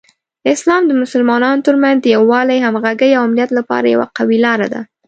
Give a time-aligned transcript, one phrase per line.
[0.53, 4.81] اسلام د مسلمانانو ترمنځ د یووالي، همغږۍ، او امنیت لپاره یوه قوي لاره ده.